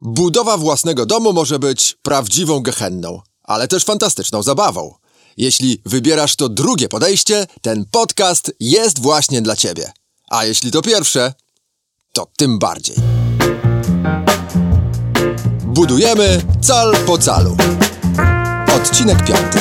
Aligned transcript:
Budowa 0.00 0.56
własnego 0.56 1.06
domu 1.06 1.32
może 1.32 1.58
być 1.58 1.98
prawdziwą 2.02 2.60
gehenną, 2.60 3.20
ale 3.42 3.68
też 3.68 3.84
fantastyczną 3.84 4.42
zabawą. 4.42 4.94
Jeśli 5.36 5.82
wybierasz 5.86 6.36
to 6.36 6.48
drugie 6.48 6.88
podejście, 6.88 7.46
ten 7.62 7.84
podcast 7.90 8.52
jest 8.60 8.98
właśnie 8.98 9.42
dla 9.42 9.56
Ciebie. 9.56 9.92
A 10.30 10.44
jeśli 10.44 10.70
to 10.70 10.82
pierwsze, 10.82 11.34
to 12.12 12.26
tym 12.36 12.58
bardziej. 12.58 12.96
Budujemy 15.64 16.42
cal 16.62 16.96
po 17.06 17.18
calu. 17.18 17.56
Odcinek 18.76 19.24
piąty. 19.24 19.58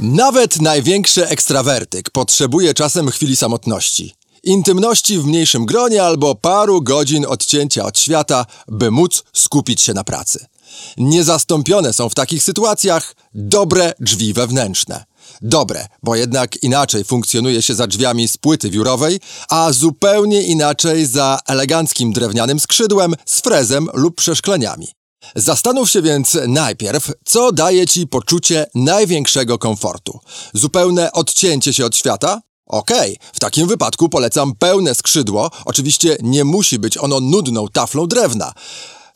Nawet 0.00 0.60
największy 0.60 1.28
ekstrawertyk 1.28 2.10
potrzebuje 2.10 2.74
czasem 2.74 3.10
chwili 3.10 3.36
samotności 3.36 4.14
intymności 4.44 5.18
w 5.18 5.26
mniejszym 5.26 5.66
gronie 5.66 6.02
albo 6.02 6.34
paru 6.34 6.82
godzin 6.82 7.26
odcięcia 7.28 7.84
od 7.84 7.98
świata, 7.98 8.46
by 8.68 8.90
móc 8.90 9.24
skupić 9.32 9.80
się 9.80 9.94
na 9.94 10.04
pracy. 10.04 10.46
Niezastąpione 10.96 11.92
są 11.92 12.08
w 12.08 12.14
takich 12.14 12.42
sytuacjach 12.42 13.14
dobre 13.34 13.92
drzwi 14.00 14.32
wewnętrzne. 14.32 15.04
Dobre, 15.42 15.86
bo 16.02 16.16
jednak 16.16 16.62
inaczej 16.62 17.04
funkcjonuje 17.04 17.62
się 17.62 17.74
za 17.74 17.86
drzwiami 17.86 18.28
z 18.28 18.36
płyty 18.36 18.70
wiórowej, 18.70 19.20
a 19.48 19.72
zupełnie 19.72 20.42
inaczej 20.42 21.06
za 21.06 21.38
eleganckim 21.46 22.12
drewnianym 22.12 22.60
skrzydłem 22.60 23.14
z 23.26 23.40
frezem 23.40 23.88
lub 23.94 24.16
przeszkleniami. 24.16 24.88
Zastanów 25.36 25.90
się 25.90 26.02
więc 26.02 26.38
najpierw, 26.48 27.12
co 27.24 27.52
daje 27.52 27.86
ci 27.86 28.06
poczucie 28.06 28.66
największego 28.74 29.58
komfortu. 29.58 30.18
Zupełne 30.54 31.12
odcięcie 31.12 31.72
się 31.72 31.86
od 31.86 31.96
świata? 31.96 32.40
Okej, 32.66 33.16
okay, 33.16 33.28
w 33.32 33.40
takim 33.40 33.68
wypadku 33.68 34.08
polecam 34.08 34.54
pełne 34.54 34.94
skrzydło. 34.94 35.50
Oczywiście 35.64 36.16
nie 36.22 36.44
musi 36.44 36.78
być 36.78 36.98
ono 36.98 37.20
nudną 37.20 37.68
taflą 37.68 38.06
drewna. 38.06 38.52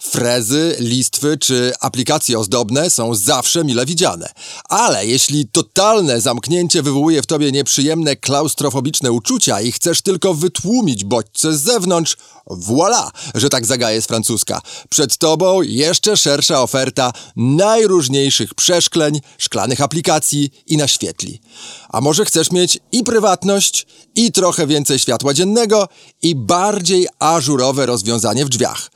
Frezy, 0.03 0.77
listwy 0.79 1.39
czy 1.39 1.73
aplikacje 1.81 2.39
ozdobne 2.39 2.91
są 2.91 3.15
zawsze 3.15 3.65
mile 3.65 3.87
widziane. 3.87 4.29
Ale 4.69 5.07
jeśli 5.07 5.47
totalne 5.47 6.21
zamknięcie 6.21 6.83
wywołuje 6.83 7.23
w 7.23 7.27
tobie 7.27 7.53
nieprzyjemne 7.53 8.17
klaustrofobiczne 8.17 9.13
uczucia 9.13 9.61
i 9.61 9.73
chcesz 9.73 10.03
tylko 10.03 10.35
wytłumić 10.35 11.05
bodźce 11.05 11.57
z 11.57 11.63
zewnątrz, 11.63 12.17
voilà, 12.51 13.11
że 13.35 13.49
tak 13.49 13.67
zagaje 13.67 14.03
z 14.03 14.07
francuska. 14.07 14.61
Przed 14.89 15.19
tobą 15.19 15.63
jeszcze 15.63 16.17
szersza 16.17 16.63
oferta 16.63 17.13
najróżniejszych 17.37 18.55
przeszkleń, 18.55 19.21
szklanych 19.39 19.81
aplikacji 19.81 20.51
i 20.67 20.77
naświetli. 20.77 21.41
A 21.89 22.01
może 22.01 22.25
chcesz 22.25 22.51
mieć 22.51 22.79
i 22.93 23.05
prywatność, 23.05 23.87
i 24.15 24.33
trochę 24.33 24.67
więcej 24.67 24.99
światła 24.99 25.35
dziennego, 25.35 25.89
i 26.23 26.35
bardziej 26.35 27.09
ażurowe 27.19 27.87
rozwiązanie 27.87 28.45
w 28.45 28.49
drzwiach. 28.49 28.91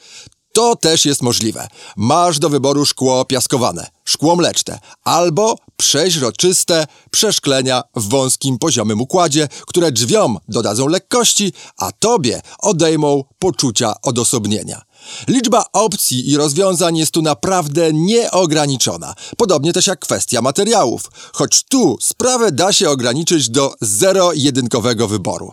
To 0.52 0.76
też 0.76 1.04
jest 1.04 1.22
możliwe. 1.22 1.68
Masz 1.96 2.38
do 2.38 2.48
wyboru 2.48 2.86
szkło 2.86 3.24
piaskowane, 3.24 3.86
szkło 4.04 4.36
mleczne 4.36 4.78
albo 5.04 5.56
przeźroczyste 5.76 6.86
przeszklenia 7.10 7.82
w 7.96 8.08
wąskim, 8.08 8.58
poziomym 8.58 9.00
układzie, 9.00 9.48
które 9.66 9.92
drzwiom 9.92 10.38
dodadzą 10.48 10.86
lekkości, 10.86 11.52
a 11.76 11.92
tobie 11.92 12.42
odejmą 12.58 13.24
poczucia 13.38 13.94
odosobnienia. 14.02 14.82
Liczba 15.28 15.64
opcji 15.72 16.30
i 16.30 16.36
rozwiązań 16.36 16.96
jest 16.96 17.12
tu 17.12 17.22
naprawdę 17.22 17.92
nieograniczona, 17.92 19.14
podobnie 19.36 19.72
też 19.72 19.86
jak 19.86 19.98
kwestia 19.98 20.42
materiałów, 20.42 21.10
choć 21.32 21.64
tu 21.64 21.98
sprawę 22.00 22.52
da 22.52 22.72
się 22.72 22.90
ograniczyć 22.90 23.50
do 23.50 23.74
zero-jedynkowego 23.80 25.08
wyboru. 25.08 25.52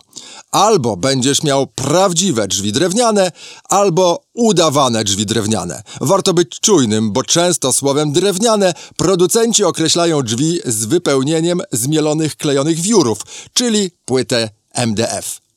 Albo 0.52 0.98
będziesz 0.98 1.44
miał 1.44 1.68
prawdziwe 1.68 2.48
drzwi 2.48 2.72
drewniane, 2.72 3.32
albo 3.70 4.24
udawane 4.34 5.04
drzwi 5.04 5.26
drewniane. 5.26 5.84
Warto 6.02 6.34
być 6.34 6.60
czujnym, 6.60 7.12
bo 7.12 7.24
często 7.24 7.74
słowem 7.74 8.12
drewniane 8.12 8.74
producenci 8.98 9.64
określają 9.64 10.22
drzwi 10.22 10.60
z 10.66 10.86
wypełnieniem 10.86 11.62
zmielonych 11.72 12.36
klejonych 12.36 12.80
wiórów, 12.80 13.20
czyli 13.54 13.92
płytę 14.06 14.50
MDF. 14.74 15.49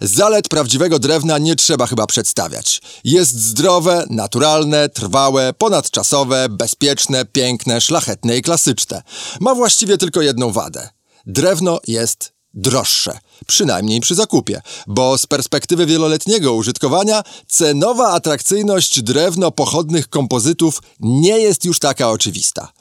Zalet 0.00 0.48
prawdziwego 0.48 0.98
drewna 0.98 1.38
nie 1.38 1.56
trzeba 1.56 1.86
chyba 1.86 2.06
przedstawiać. 2.06 2.80
Jest 3.04 3.40
zdrowe, 3.40 4.06
naturalne, 4.10 4.88
trwałe, 4.88 5.52
ponadczasowe, 5.52 6.48
bezpieczne, 6.48 7.24
piękne, 7.24 7.80
szlachetne 7.80 8.36
i 8.36 8.42
klasyczne. 8.42 9.02
Ma 9.40 9.54
właściwie 9.54 9.98
tylko 9.98 10.22
jedną 10.22 10.52
wadę. 10.52 10.88
Drewno 11.26 11.80
jest 11.86 12.32
droższe, 12.54 13.18
przynajmniej 13.46 14.00
przy 14.00 14.14
zakupie, 14.14 14.62
bo 14.86 15.18
z 15.18 15.26
perspektywy 15.26 15.86
wieloletniego 15.86 16.52
użytkowania 16.52 17.22
cenowa 17.48 18.08
atrakcyjność 18.08 19.02
drewno 19.02 19.50
pochodnych 19.50 20.08
kompozytów 20.08 20.82
nie 21.00 21.38
jest 21.38 21.64
już 21.64 21.78
taka 21.78 22.10
oczywista. 22.10 22.72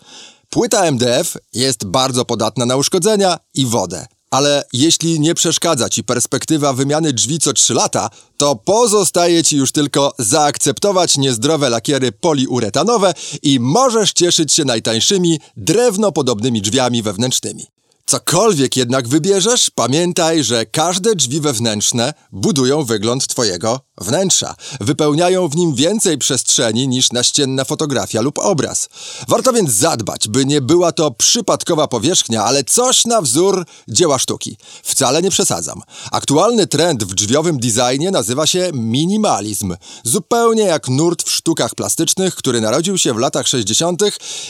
Płyta 0.49 0.83
MDF 0.83 1.37
jest 1.53 1.85
bardzo 1.85 2.25
podatna 2.25 2.65
na 2.65 2.75
uszkodzenia 2.75 3.37
i 3.53 3.65
wodę. 3.65 4.05
Ale 4.31 4.63
jeśli 4.73 5.19
nie 5.19 5.35
przeszkadza 5.35 5.89
Ci 5.89 6.03
perspektywa 6.03 6.73
wymiany 6.73 7.13
drzwi 7.13 7.39
co 7.39 7.53
3 7.53 7.73
lata, 7.73 8.09
to 8.37 8.55
pozostaje 8.55 9.43
Ci 9.43 9.57
już 9.57 9.71
tylko 9.71 10.13
zaakceptować 10.19 11.17
niezdrowe 11.17 11.69
lakiery 11.69 12.11
poliuretanowe 12.11 13.13
i 13.43 13.59
możesz 13.59 14.13
cieszyć 14.13 14.53
się 14.53 14.65
najtańszymi, 14.65 15.39
drewnopodobnymi 15.57 16.61
drzwiami 16.61 17.03
wewnętrznymi. 17.03 17.74
Cokolwiek 18.07 18.77
jednak 18.77 19.07
wybierzesz, 19.07 19.69
pamiętaj, 19.69 20.43
że 20.43 20.65
każde 20.65 21.15
drzwi 21.15 21.41
wewnętrzne 21.41 22.13
budują 22.31 22.83
wygląd 22.83 23.27
Twojego 23.27 23.79
wnętrza. 24.01 24.55
Wypełniają 24.81 25.47
w 25.47 25.55
nim 25.55 25.75
więcej 25.75 26.17
przestrzeni 26.17 26.87
niż 26.87 27.11
naścienna 27.11 27.63
fotografia 27.63 28.21
lub 28.21 28.39
obraz. 28.39 28.89
Warto 29.27 29.53
więc 29.53 29.71
zadbać, 29.71 30.27
by 30.27 30.45
nie 30.45 30.61
była 30.61 30.91
to 30.91 31.11
przypadkowa 31.11 31.87
powierzchnia, 31.87 32.43
ale 32.43 32.63
coś 32.63 33.05
na 33.05 33.21
wzór 33.21 33.65
dzieła 33.87 34.19
sztuki. 34.19 34.57
Wcale 34.83 35.21
nie 35.21 35.31
przesadzam. 35.31 35.81
Aktualny 36.11 36.67
trend 36.67 37.03
w 37.03 37.13
drzwiowym 37.13 37.59
designie 37.59 38.11
nazywa 38.11 38.47
się 38.47 38.69
minimalizm. 38.73 39.75
Zupełnie 40.03 40.63
jak 40.63 40.87
nurt 40.87 41.23
w 41.23 41.31
sztukach 41.31 41.75
plastycznych, 41.75 42.35
który 42.35 42.61
narodził 42.61 42.97
się 42.97 43.13
w 43.13 43.17
latach 43.17 43.47
60. 43.47 44.01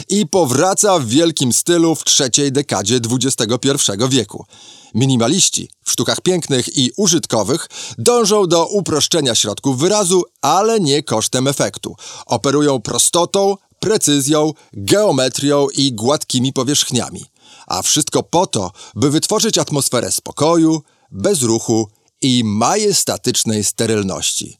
i 0.09 0.27
powraca 0.27 0.99
w 0.99 1.07
wielkim 1.07 1.53
stylu 1.53 1.95
w 1.95 2.03
trzeciej 2.03 2.51
dekadzie 2.51 2.99
XXI 3.45 3.91
wieku. 4.09 4.45
Minimaliści 4.93 5.69
w 5.83 5.91
sztukach 5.91 6.21
pięknych 6.21 6.77
i 6.77 6.91
użytkowych 6.97 7.67
dążą 7.97 8.47
do 8.47 8.67
uproszczenia 8.67 9.35
środków 9.35 9.79
wyrazu, 9.79 10.23
ale 10.41 10.79
nie 10.79 11.03
kosztem 11.03 11.47
efektu. 11.47 11.95
Operują 12.25 12.81
prostotą, 12.81 13.55
precyzją, 13.79 14.53
geometrią 14.73 15.67
i 15.69 15.93
gładkimi 15.93 16.53
powierzchniami. 16.53 17.25
A 17.67 17.81
wszystko 17.81 18.23
po 18.23 18.47
to, 18.47 18.71
by 18.95 19.09
wytworzyć 19.09 19.57
atmosferę 19.57 20.11
spokoju, 20.11 20.81
bezruchu 21.11 21.87
i 22.21 22.43
majestatycznej 22.43 23.63
sterylności. 23.63 24.57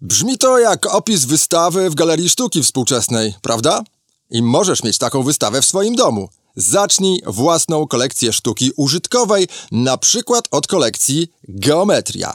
Brzmi 0.00 0.38
to 0.38 0.58
jak 0.58 0.94
opis 0.94 1.24
wystawy 1.24 1.90
w 1.90 1.94
Galerii 1.94 2.30
Sztuki 2.30 2.62
Współczesnej, 2.62 3.34
prawda? 3.42 3.82
I 4.30 4.42
możesz 4.42 4.82
mieć 4.82 4.98
taką 4.98 5.22
wystawę 5.22 5.62
w 5.62 5.66
swoim 5.66 5.94
domu. 5.94 6.28
Zacznij 6.56 7.22
własną 7.26 7.86
kolekcję 7.86 8.32
sztuki 8.32 8.70
użytkowej, 8.76 9.48
na 9.72 9.98
przykład 9.98 10.48
od 10.50 10.66
kolekcji 10.66 11.28
Geometria. 11.48 12.34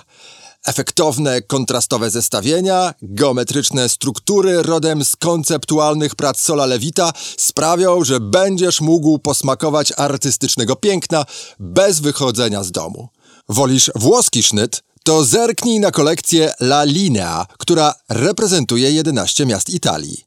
Efektowne, 0.65 1.41
kontrastowe 1.41 2.09
zestawienia, 2.09 2.93
geometryczne 3.01 3.89
struktury 3.89 4.63
rodem 4.63 5.05
z 5.05 5.15
konceptualnych 5.15 6.15
prac 6.15 6.41
Sola 6.41 6.65
Lewita 6.65 7.11
sprawią, 7.37 8.03
że 8.03 8.19
będziesz 8.19 8.81
mógł 8.81 9.19
posmakować 9.19 9.93
artystycznego 9.97 10.75
piękna 10.75 11.25
bez 11.59 11.99
wychodzenia 11.99 12.63
z 12.63 12.71
domu. 12.71 13.09
Wolisz 13.49 13.91
włoski 13.95 14.43
sznyt? 14.43 14.83
To 15.03 15.23
zerknij 15.23 15.79
na 15.79 15.91
kolekcję 15.91 16.53
La 16.59 16.83
Linea, 16.83 17.45
która 17.57 17.93
reprezentuje 18.09 18.91
11 18.91 19.45
miast 19.45 19.69
Italii. 19.69 20.23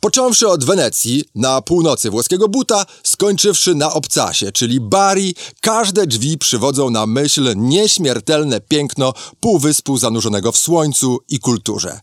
Począwszy 0.00 0.48
od 0.48 0.64
Wenecji, 0.64 1.24
na 1.34 1.62
północy 1.62 2.10
włoskiego 2.10 2.48
buta, 2.48 2.86
skończywszy 3.02 3.74
na 3.74 3.92
Obcasie, 3.92 4.52
czyli 4.52 4.80
Bari, 4.80 5.34
każde 5.60 6.06
drzwi 6.06 6.38
przywodzą 6.38 6.90
na 6.90 7.06
myśl 7.06 7.52
nieśmiertelne 7.56 8.60
piękno 8.60 9.12
półwyspu 9.40 9.98
zanurzonego 9.98 10.52
w 10.52 10.58
słońcu 10.58 11.18
i 11.28 11.38
kulturze. 11.38 12.00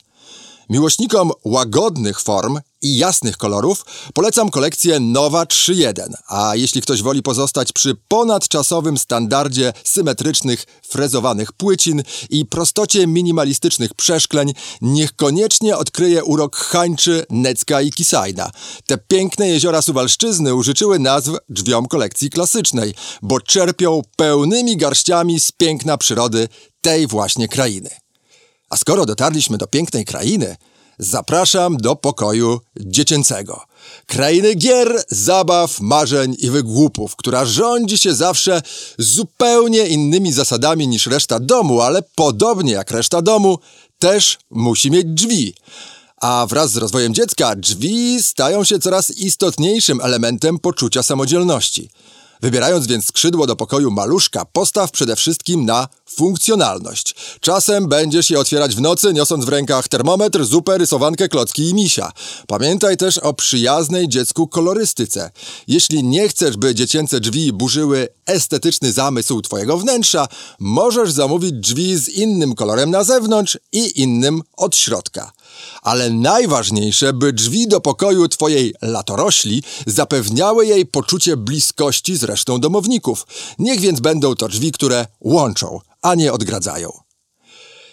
Miłośnikom 0.70 1.32
łagodnych 1.46 2.22
form 2.22 2.60
i 2.82 2.98
jasnych 2.98 3.38
kolorów 3.38 3.86
polecam 4.14 4.50
kolekcję 4.50 5.00
Nowa 5.00 5.44
3.1, 5.44 6.14
a 6.28 6.56
jeśli 6.56 6.82
ktoś 6.82 7.02
woli 7.02 7.24
pozostać 7.24 7.72
przy 7.72 7.96
ponadczasowym 8.08 8.98
standardzie 8.98 9.74
symetrycznych, 9.84 10.66
frezowanych 10.88 11.52
płycin 11.52 12.04
i 12.30 12.46
prostocie 12.46 13.08
minimalistycznych 13.08 13.94
przeszkleń, 13.94 14.54
niech 14.82 15.16
koniecznie 15.16 15.78
odkryje 15.78 16.24
urok 16.24 16.56
Hańczy, 16.56 17.26
Necka 17.30 17.82
i 17.82 17.92
Kisajna. 17.92 18.52
Te 18.86 18.98
piękne 18.98 19.50
jeziora 19.50 19.82
Suwalszczyzny 19.82 20.56
użyczyły 20.56 21.00
nazw 21.00 21.32
drzwiom 21.50 21.86
kolekcji 21.86 22.30
klasycznej, 22.30 22.94
bo 23.22 23.42
czerpią 23.42 24.02
pełnymi 24.16 24.78
garściami 24.78 25.40
z 25.40 25.52
piękna 25.52 25.98
przyrody 25.98 26.48
tej 26.82 27.08
właśnie 27.08 27.48
krainy. 27.48 27.90
A 28.70 28.78
skoro 28.78 29.06
dotarliśmy 29.06 29.58
do 29.58 29.68
pięknej 29.68 30.06
krainy, 30.06 30.56
zapraszam 31.00 31.78
do 31.78 31.96
pokoju 31.96 32.60
dziecięcego. 32.80 33.62
Krainy 34.06 34.56
gier, 34.56 35.04
zabaw, 35.10 35.80
marzeń 35.82 36.36
i 36.40 36.50
wygłupów, 36.50 37.16
która 37.16 37.46
rządzi 37.46 37.98
się 37.98 38.16
zawsze 38.16 38.62
zupełnie 38.98 39.88
innymi 39.88 40.34
zasadami 40.34 40.88
niż 40.88 41.08
reszta 41.08 41.40
domu, 41.40 41.82
ale 41.82 42.02
podobnie 42.16 42.72
jak 42.72 42.92
reszta 42.92 43.22
domu, 43.22 43.58
też 44.00 44.38
musi 44.50 44.92
mieć 44.92 45.06
drzwi. 45.06 45.54
A 46.22 46.46
wraz 46.50 46.72
z 46.72 46.78
rozwojem 46.78 47.14
dziecka 47.14 47.56
drzwi 47.56 48.24
stają 48.24 48.64
się 48.64 48.80
coraz 48.80 49.12
istotniejszym 49.12 50.02
elementem 50.02 50.60
poczucia 50.60 51.04
samodzielności. 51.04 51.90
Wybierając 52.42 52.88
więc 52.88 53.06
skrzydło 53.06 53.48
do 53.48 53.56
pokoju 53.56 53.92
maluszka, 53.92 54.46
postaw 54.46 54.92
przede 54.92 55.16
wszystkim 55.16 55.66
na 55.66 55.88
funkcjonalność. 56.16 57.16
Czasem 57.40 57.88
będziesz 57.88 58.30
je 58.30 58.40
otwierać 58.40 58.76
w 58.76 58.82
nocy, 58.82 59.14
niosąc 59.14 59.46
w 59.46 59.50
rękach 59.50 59.88
termometr, 59.88 60.46
zupę, 60.46 60.78
rysowankę, 60.78 61.30
klocki 61.30 61.70
i 61.70 61.74
misia. 61.74 62.12
Pamiętaj 62.48 62.98
też 62.98 63.18
o 63.18 63.34
przyjaznej 63.34 64.10
dziecku 64.10 64.48
kolorystyce. 64.48 65.32
Jeśli 65.68 66.04
nie 66.04 66.30
chcesz, 66.30 66.58
by 66.58 66.76
dziecięce 66.76 67.20
drzwi 67.20 67.54
burzyły 67.54 68.08
estetyczny 68.26 68.92
zamysł 68.92 69.42
twojego 69.42 69.78
wnętrza, 69.78 70.28
możesz 70.60 71.12
zamówić 71.12 71.52
drzwi 71.52 71.98
z 71.98 72.10
innym 72.10 72.56
kolorem 72.56 72.92
na 72.92 73.04
zewnątrz 73.04 73.58
i 73.72 74.02
innym 74.02 74.42
od 74.58 74.76
środka. 74.76 75.32
Ale 75.82 76.10
najważniejsze, 76.10 77.14
by 77.14 77.34
drzwi 77.34 77.68
do 77.68 77.82
pokoju 77.82 78.28
twojej 78.28 78.76
latorośli 78.82 79.64
zapewniały 79.88 80.66
jej 80.66 80.86
poczucie 80.86 81.38
bliskości 81.38 82.18
z 82.18 82.24
resztą 82.24 82.60
domowników. 82.60 83.28
Niech 83.60 83.80
więc 83.80 84.00
będą 84.00 84.36
to 84.36 84.48
drzwi, 84.48 84.72
które 84.72 85.06
łączą, 85.22 85.80
a 86.02 86.16
nie 86.16 86.34
odgradzają. 86.34 86.92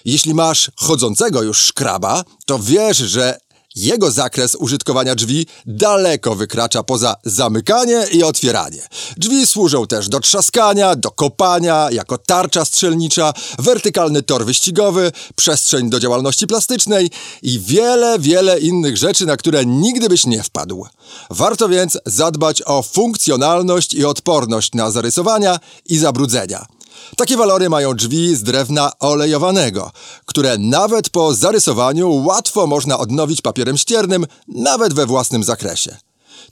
Jeśli 0.05 0.35
masz 0.35 0.70
chodzącego 0.76 1.43
już 1.43 1.58
szkraba, 1.58 2.25
to 2.47 2.58
wiesz, 2.58 2.97
że 2.97 3.38
jego 3.76 4.11
zakres 4.11 4.55
użytkowania 4.55 5.14
drzwi 5.14 5.47
daleko 5.67 6.35
wykracza 6.35 6.82
poza 6.82 7.17
zamykanie 7.25 8.06
i 8.12 8.23
otwieranie. 8.23 8.88
Drzwi 9.17 9.47
służą 9.47 9.87
też 9.87 10.08
do 10.08 10.20
trzaskania, 10.20 10.97
do 10.97 11.11
kopania, 11.11 11.88
jako 11.91 12.19
tarcza 12.19 12.64
strzelnicza, 12.64 13.32
wertykalny 13.58 14.23
tor 14.23 14.47
wyścigowy, 14.47 15.12
przestrzeń 15.35 15.91
do 15.91 16.00
działalności 16.00 16.47
plastycznej 16.47 17.11
i 17.43 17.61
wiele, 17.61 18.19
wiele 18.19 18.59
innych 18.59 18.97
rzeczy, 18.97 19.26
na 19.26 19.37
które 19.37 19.67
nigdy 19.67 20.09
byś 20.09 20.26
nie 20.26 20.43
wpadł. 20.43 20.87
Warto 21.31 21.69
więc 21.69 21.99
zadbać 22.06 22.62
o 22.67 22.82
funkcjonalność 22.82 23.94
i 23.94 24.05
odporność 24.05 24.73
na 24.73 24.91
zarysowania 24.91 25.59
i 25.87 25.99
zabrudzenia. 25.99 26.75
Takie 27.16 27.37
walory 27.37 27.69
mają 27.69 27.94
drzwi 27.94 28.37
z 28.37 28.43
drewna 28.43 28.93
olejowanego, 29.00 29.90
które 30.25 30.58
nawet 30.58 31.10
po 31.10 31.34
zarysowaniu 31.34 32.25
łatwo 32.25 32.66
można 32.66 32.98
odnowić 32.98 33.43
papierem 33.43 33.76
ściernym, 33.76 34.26
nawet 34.48 34.94
we 34.94 35.06
własnym 35.06 35.44
zakresie. 35.44 35.96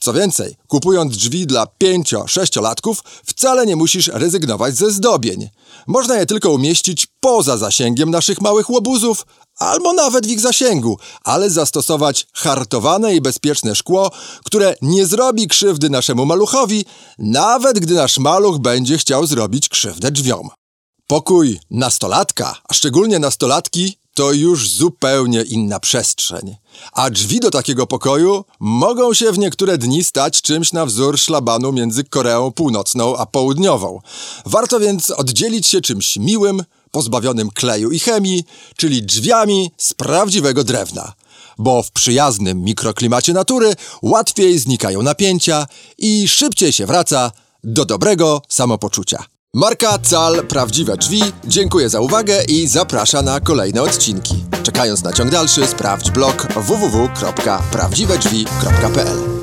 Co 0.01 0.13
więcej, 0.13 0.57
kupując 0.69 1.17
drzwi 1.17 1.47
dla 1.47 1.67
5-6-latków, 1.85 2.95
wcale 3.27 3.67
nie 3.67 3.77
musisz 3.77 4.07
rezygnować 4.09 4.77
ze 4.77 4.91
zdobień. 4.91 5.49
Można 5.87 6.17
je 6.17 6.27
tylko 6.27 6.51
umieścić 6.51 7.07
poza 7.21 7.57
zasięgiem 7.57 8.11
naszych 8.11 8.41
małych 8.41 8.71
łobuzów, 8.71 9.27
albo 9.59 9.93
nawet 9.93 10.27
w 10.27 10.31
ich 10.31 10.41
zasięgu, 10.41 10.99
ale 11.25 11.51
zastosować 11.51 12.27
hartowane 12.33 13.15
i 13.15 13.21
bezpieczne 13.21 13.75
szkło, 13.75 14.11
które 14.45 14.75
nie 14.83 15.07
zrobi 15.07 15.49
krzywdy 15.49 15.91
naszemu 15.91 16.27
maluchowi, 16.27 16.85
nawet 17.19 17.79
gdy 17.79 17.95
nasz 17.95 18.19
maluch 18.19 18.59
będzie 18.59 18.99
chciał 18.99 19.27
zrobić 19.27 19.69
krzywdę 19.69 20.11
drzwiom. 20.11 20.49
Pokój 21.07 21.61
nastolatka, 21.71 22.57
a 22.69 22.75
szczególnie 22.75 23.19
nastolatki, 23.19 23.99
to 24.15 24.33
już 24.33 24.71
zupełnie 24.71 25.43
inna 25.43 25.81
przestrzeń. 25.81 26.57
A 26.93 27.11
drzwi 27.11 27.41
do 27.41 27.51
takiego 27.51 27.87
pokoju 27.87 28.45
mogą 28.61 29.15
się 29.15 29.33
w 29.33 29.39
niektóre 29.39 29.79
dni 29.79 30.05
stać 30.05 30.43
czymś 30.43 30.73
na 30.73 30.87
wzór 30.87 31.19
szlabanu 31.19 31.73
między 31.73 32.05
Koreą 32.05 32.53
Północną 32.53 33.17
a 33.17 33.27
Południową. 33.27 34.01
Warto 34.47 34.81
więc 34.81 35.11
oddzielić 35.11 35.67
się 35.67 35.81
czymś 35.81 36.17
miłym, 36.17 36.63
pozbawionym 36.95 37.51
kleju 37.51 37.91
i 37.91 37.99
chemii, 37.99 38.45
czyli 38.77 39.03
drzwiami 39.03 39.71
z 39.79 39.95
prawdziwego 39.95 40.65
drewna. 40.65 41.13
Bo 41.59 41.83
w 41.83 41.91
przyjaznym 41.91 42.63
mikroklimacie 42.63 43.33
natury 43.33 43.75
łatwiej 44.03 44.59
znikają 44.59 45.03
napięcia 45.03 45.67
i 45.99 46.29
szybciej 46.29 46.73
się 46.73 46.87
wraca 46.87 47.33
do 47.65 47.85
dobrego 47.85 48.43
samopoczucia. 48.49 49.25
Marka 49.55 49.99
Cal 49.99 50.47
Prawdziwe 50.47 50.97
Drzwi 50.97 51.23
dziękuję 51.45 51.89
za 51.89 52.01
uwagę 52.01 52.45
i 52.45 52.67
zaprasza 52.67 53.23
na 53.23 53.41
kolejne 53.41 53.83
odcinki. 53.83 54.45
Czekając 54.63 55.03
na 55.03 55.13
ciąg 55.13 55.31
dalszy, 55.31 55.67
sprawdź 55.67 56.11
blog 56.11 56.47
www.prawdziwedrzwi.pl 56.57 59.34